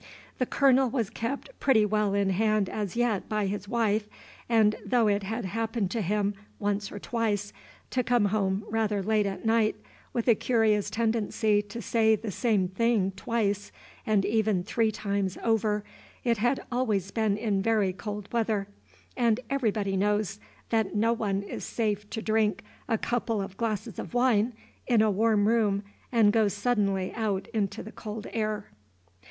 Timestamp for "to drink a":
22.09-22.97